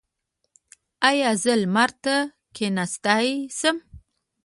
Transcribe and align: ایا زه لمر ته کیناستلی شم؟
ایا 1.09 1.29
زه 1.43 1.53
لمر 1.61 1.91
ته 2.03 2.15
کیناستلی 2.55 3.31
شم؟ 3.57 3.77